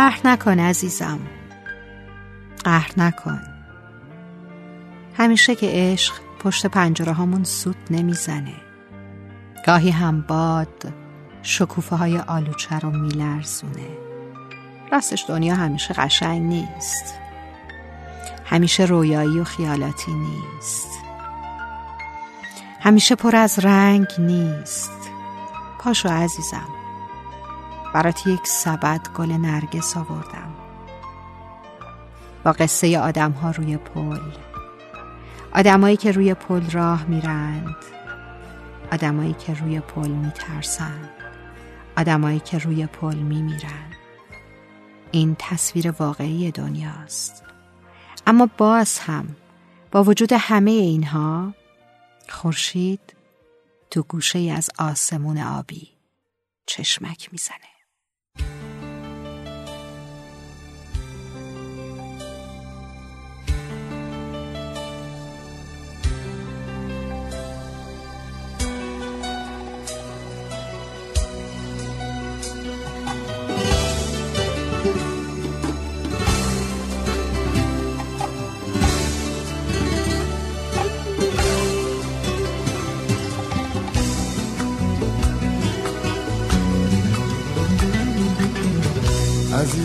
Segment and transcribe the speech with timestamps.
[0.00, 1.18] قهر نکن عزیزم.
[2.64, 3.40] قهر نکن.
[5.16, 8.54] همیشه که عشق پشت پنجره هامون سود نمی‌زنه.
[9.66, 10.92] گاهی هم باد
[11.42, 13.88] شکوفه های آلوچه رو میلرزونه.
[14.92, 17.14] راستش دنیا همیشه قشنگ نیست.
[18.44, 20.88] همیشه رویایی و خیالاتی نیست.
[22.80, 25.10] همیشه پر از رنگ نیست.
[25.78, 26.79] پاشو عزیزم.
[27.94, 30.54] برات یک سبد گل نرگس آوردم.
[32.44, 34.20] با قصه آدم ها روی پل.
[35.54, 37.76] آدمایی که روی پل راه میرند.
[38.92, 41.10] آدمایی که روی پل میترسند.
[41.96, 43.96] آدمایی که روی پل میمیرند.
[45.10, 47.44] این تصویر واقعی دنیاست.
[48.26, 49.36] اما باز هم
[49.90, 51.54] با وجود همه اینها
[52.28, 53.14] خورشید
[53.90, 55.88] تو گوشه از آسمون آبی
[56.66, 57.69] چشمک می‌زنه.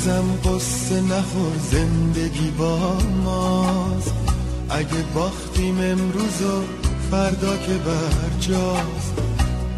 [0.00, 4.14] عزیزم قصه نخور زندگی با ماست.
[4.70, 6.62] اگه باختیم امروز و
[7.10, 9.14] فردا که برجاست.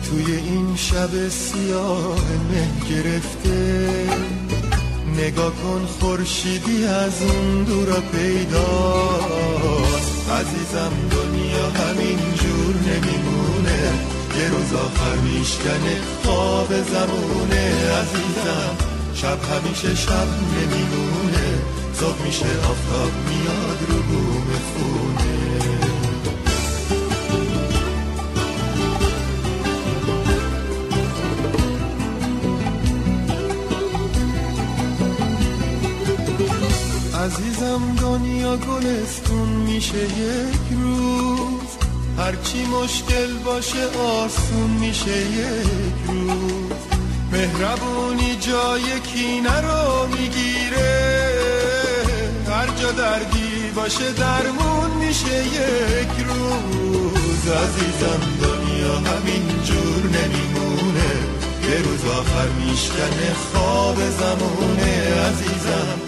[0.05, 2.17] توی این شب سیاه
[2.51, 3.89] مه گرفته.
[5.17, 9.51] نگاه کن خورشیدی از اون دورا پیداست.
[10.31, 13.93] عزیزم دنیا همین جور نمیمونه.
[14.39, 21.63] یه روز آخر میشکنه خواب زمونه عزیزم شب همیشه شب نمیمونه.
[21.95, 25.43] صبح میشه آفتاب میاد رو بوم خونه.
[37.25, 41.71] عزیزم دنیا گلستون میشه یک روز.
[42.19, 46.62] هرچی مشکل باشه آسون میشه یک روز.
[47.33, 50.93] مهربونی جای کینه رو می‌گیره.
[52.49, 57.49] هر جا دردی باشه درمون میشه یک روز.
[57.49, 61.13] عزیزم دنیا همین جور نمیمونه.
[61.69, 64.93] یه روز آخر میشکنه خواب زمونه.
[65.29, 65.99] عزیزم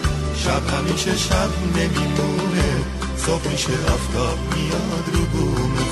[0.43, 2.69] شب همیشه شب نمیمونه.
[3.17, 5.84] صبح میشه آفتاب میاد رو بوم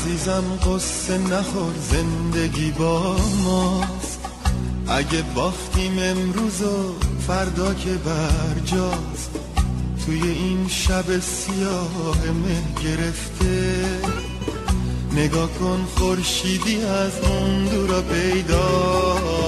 [0.00, 4.20] عزیزم قصه نخور زندگی با ماست.
[4.88, 6.94] اگه باختیم امروز و
[7.26, 9.30] فردا که برجاست.
[10.06, 13.84] توی این شب سیاه مه گرفته.
[15.12, 19.44] نگاه کن خورشیدی از اون دورا پیداست.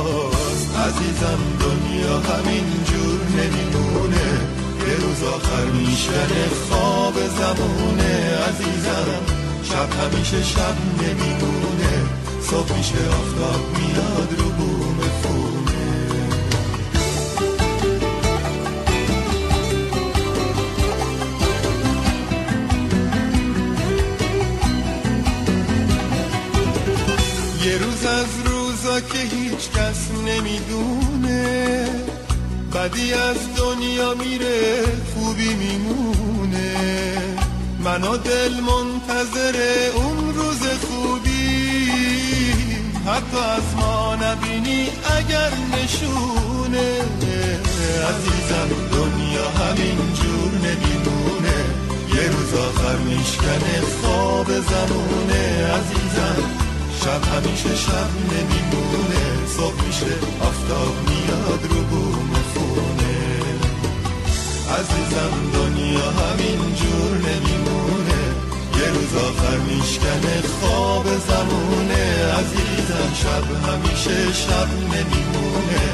[0.77, 4.41] عزیزم دنیا همین جور نمیمونه.
[4.89, 9.32] یه روز آخر میشنه خواب زمونه عزیزم
[9.73, 11.95] شب همیشه شب نمیمونه.
[12.51, 15.87] صبح میشه آفتاب میاد رو بوم خونه.
[27.65, 31.87] یه روز از روزا که هیچ کس نمی‌دونه.
[32.75, 34.83] بدی از دنیا میره
[35.15, 36.62] خوبی میمونه.
[37.93, 39.57] منو دل منتظر
[39.95, 41.91] اون روز خوبی
[43.07, 46.89] حتی از ما نبینی اگر نشونه.
[48.11, 51.59] عزیزم دنیا همین جور نمیمونه
[52.15, 55.67] یه روز آخر میشکنه خواب زمونه.
[55.67, 56.37] عزیزم
[57.01, 59.47] شب همیشه شب نمیمونه.
[59.57, 63.19] صبح میشه آفتاب میاد رو بوم خونه.
[64.79, 67.62] عزیزم دنیا همین جور نمیمونه.
[69.75, 72.03] میشکنه خواب زمونه
[72.39, 75.85] عزیزم شب همیشه شب نمیمونه.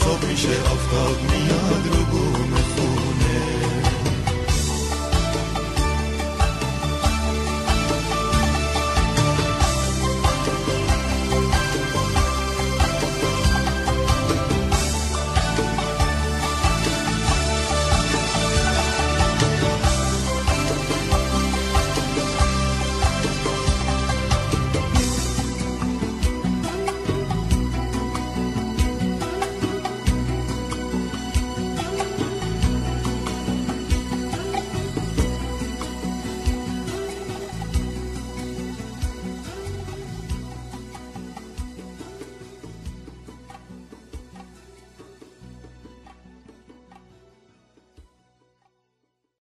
[0.00, 2.04] صبح میشه آفتاب میاد رو